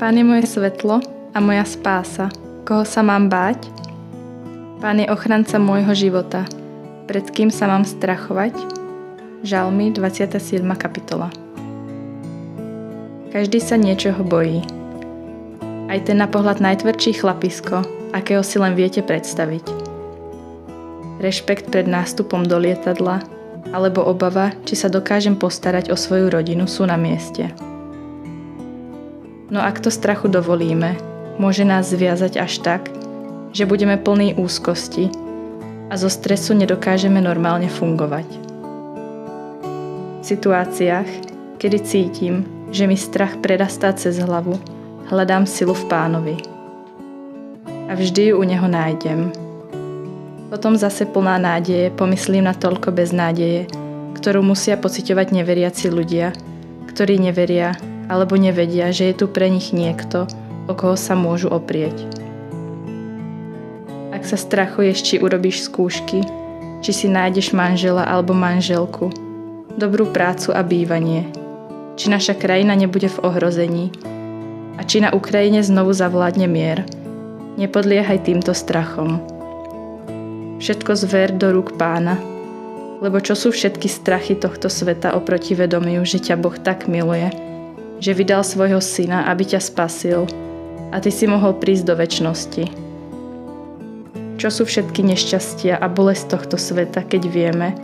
Pán 0.00 0.16
je 0.16 0.24
moje 0.24 0.48
svetlo 0.48 1.04
a 1.36 1.38
moja 1.44 1.60
spása. 1.68 2.32
Koho 2.64 2.88
sa 2.88 3.04
mám 3.04 3.28
báť? 3.28 3.68
Pán 4.80 4.96
je 4.96 5.04
ochranca 5.12 5.60
môjho 5.60 5.92
života. 5.92 6.48
Pred 7.04 7.28
kým 7.28 7.52
sa 7.52 7.68
mám 7.68 7.84
strachovať? 7.84 8.56
Žalmy 9.44 9.92
27. 9.92 10.64
kapitola 10.80 11.28
Každý 13.28 13.60
sa 13.60 13.76
niečoho 13.76 14.24
bojí. 14.24 14.64
Aj 15.92 16.00
ten 16.00 16.16
na 16.16 16.32
pohľad 16.32 16.64
najtvrdší 16.64 17.20
chlapisko, 17.20 17.84
akého 18.16 18.40
si 18.40 18.56
len 18.56 18.72
viete 18.72 19.04
predstaviť. 19.04 19.68
Rešpekt 21.20 21.68
pred 21.68 21.84
nástupom 21.84 22.48
do 22.48 22.56
lietadla 22.56 23.20
alebo 23.76 24.00
obava, 24.08 24.56
či 24.64 24.80
sa 24.80 24.88
dokážem 24.88 25.36
postarať 25.36 25.92
o 25.92 25.96
svoju 26.00 26.32
rodinu 26.32 26.64
sú 26.64 26.88
na 26.88 26.96
mieste. 26.96 27.52
No 29.50 29.58
ak 29.58 29.82
to 29.82 29.90
strachu 29.90 30.30
dovolíme, 30.30 30.94
môže 31.34 31.66
nás 31.66 31.90
zviazať 31.90 32.38
až 32.38 32.62
tak, 32.62 32.86
že 33.50 33.66
budeme 33.66 33.98
plní 33.98 34.38
úzkosti 34.38 35.10
a 35.90 35.98
zo 35.98 36.06
stresu 36.06 36.54
nedokážeme 36.54 37.18
normálne 37.18 37.66
fungovať. 37.66 38.30
V 40.20 40.24
situáciách, 40.24 41.10
kedy 41.58 41.78
cítim, 41.82 42.46
že 42.70 42.86
mi 42.86 42.94
strach 42.94 43.42
prerastá 43.42 43.90
cez 43.90 44.22
hlavu, 44.22 44.54
hľadám 45.10 45.50
silu 45.50 45.74
v 45.74 45.84
pánovi. 45.90 46.36
A 47.90 47.98
vždy 47.98 48.30
ju 48.30 48.34
u 48.38 48.44
neho 48.46 48.70
nájdem. 48.70 49.34
Potom 50.46 50.78
zase 50.78 51.10
plná 51.10 51.42
nádeje 51.42 51.90
pomyslím 51.98 52.46
na 52.46 52.54
toľko 52.54 52.94
beznádeje, 52.94 53.66
ktorú 54.14 54.46
musia 54.46 54.78
pociťovať 54.78 55.34
neveriaci 55.34 55.90
ľudia, 55.90 56.30
ktorí 56.86 57.18
neveria 57.18 57.74
alebo 58.10 58.34
nevedia, 58.34 58.90
že 58.90 59.14
je 59.14 59.22
tu 59.22 59.26
pre 59.30 59.46
nich 59.46 59.70
niekto, 59.70 60.26
o 60.66 60.74
koho 60.74 60.98
sa 60.98 61.14
môžu 61.14 61.46
oprieť. 61.54 61.94
Ak 64.10 64.26
sa 64.26 64.34
strachuješ, 64.34 64.98
či 65.06 65.14
urobíš 65.22 65.70
skúšky, 65.70 66.26
či 66.82 66.90
si 66.90 67.06
nájdeš 67.06 67.54
manžela 67.54 68.02
alebo 68.02 68.34
manželku, 68.34 69.14
dobrú 69.78 70.10
prácu 70.10 70.50
a 70.50 70.66
bývanie, 70.66 71.30
či 71.94 72.10
naša 72.10 72.34
krajina 72.34 72.74
nebude 72.74 73.06
v 73.06 73.22
ohrození 73.22 73.94
a 74.74 74.82
či 74.82 74.98
na 74.98 75.14
Ukrajine 75.14 75.62
znovu 75.62 75.94
zavládne 75.94 76.50
mier, 76.50 76.82
nepodliehaj 77.54 78.26
týmto 78.26 78.50
strachom. 78.50 79.22
Všetko 80.58 80.92
zver 80.98 81.32
do 81.38 81.54
rúk 81.54 81.78
pána, 81.78 82.18
lebo 83.00 83.16
čo 83.22 83.32
sú 83.32 83.48
všetky 83.54 83.88
strachy 83.88 84.36
tohto 84.36 84.68
sveta 84.68 85.16
oproti 85.16 85.56
vedomiu, 85.56 86.04
že 86.04 86.20
ťa 86.20 86.36
Boh 86.36 86.52
tak 86.52 86.84
miluje, 86.84 87.32
že 88.00 88.16
vydal 88.16 88.40
svojho 88.40 88.80
syna, 88.80 89.28
aby 89.28 89.44
ťa 89.44 89.60
spasil 89.60 90.24
a 90.90 90.98
ty 90.98 91.12
si 91.12 91.28
mohol 91.28 91.60
prísť 91.60 91.84
do 91.84 91.94
väčšnosti. 91.94 92.64
Čo 94.40 94.48
sú 94.48 94.62
všetky 94.64 95.04
nešťastia 95.04 95.76
a 95.76 95.86
bolesť 95.86 96.32
tohto 96.32 96.56
sveta, 96.56 97.04
keď 97.04 97.22
vieme, 97.28 97.76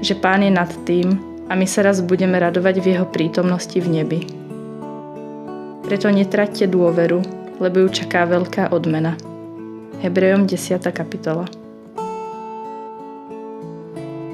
že 0.00 0.16
Pán 0.16 0.40
je 0.40 0.48
nad 0.48 0.72
tým 0.88 1.20
a 1.46 1.52
my 1.52 1.68
sa 1.68 1.84
raz 1.84 2.00
budeme 2.00 2.40
radovať 2.40 2.80
v 2.80 2.86
Jeho 2.96 3.06
prítomnosti 3.06 3.76
v 3.76 3.88
nebi. 4.00 4.20
Preto 5.84 6.08
netraťte 6.08 6.64
dôveru, 6.64 7.20
lebo 7.60 7.84
ju 7.84 7.88
čaká 7.92 8.24
veľká 8.24 8.72
odmena. 8.72 9.20
Hebrejom 10.00 10.48
10. 10.48 10.80
kapitola 10.88 11.44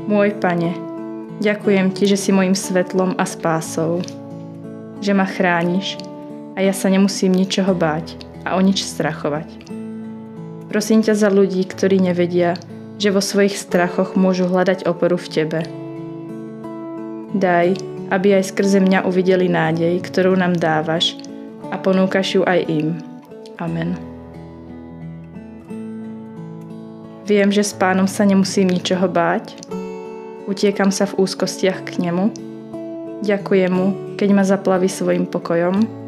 Môj 0.06 0.38
Pane, 0.38 0.70
ďakujem 1.42 1.90
Ti, 1.90 2.14
že 2.14 2.14
si 2.14 2.30
mojim 2.30 2.54
svetlom 2.54 3.18
a 3.18 3.26
spásou 3.26 4.06
že 5.00 5.12
ma 5.12 5.28
chrániš 5.28 6.00
a 6.56 6.64
ja 6.64 6.72
sa 6.72 6.88
nemusím 6.88 7.36
ničoho 7.36 7.76
báť 7.76 8.16
a 8.48 8.56
o 8.56 8.60
nič 8.64 8.80
strachovať. 8.86 9.68
Prosím 10.72 11.04
ťa 11.04 11.14
za 11.14 11.28
ľudí, 11.28 11.62
ktorí 11.68 12.00
nevedia, 12.00 12.56
že 12.96 13.12
vo 13.12 13.20
svojich 13.20 13.54
strachoch 13.54 14.16
môžu 14.16 14.48
hľadať 14.48 14.88
oporu 14.88 15.20
v 15.20 15.28
Tebe. 15.28 15.60
Daj, 17.36 17.76
aby 18.08 18.28
aj 18.40 18.54
skrze 18.54 18.80
mňa 18.80 19.04
uvideli 19.04 19.50
nádej, 19.50 20.00
ktorú 20.00 20.38
nám 20.38 20.56
dávaš 20.56 21.18
a 21.68 21.76
ponúkaš 21.76 22.40
ju 22.40 22.42
aj 22.46 22.64
im. 22.70 22.96
Amen. 23.60 23.98
Viem, 27.26 27.50
že 27.50 27.66
s 27.66 27.74
pánom 27.74 28.06
sa 28.06 28.22
nemusím 28.22 28.70
ničoho 28.70 29.10
báť. 29.10 29.58
Utiekam 30.46 30.94
sa 30.94 31.10
v 31.10 31.26
úzkostiach 31.26 31.82
k 31.82 32.06
nemu 32.06 32.45
Ďakujem 33.24 33.72
mu, 33.72 33.86
keď 34.20 34.28
ma 34.36 34.44
zaplaví 34.44 34.88
svojim 34.92 35.24
pokojom 35.24 36.05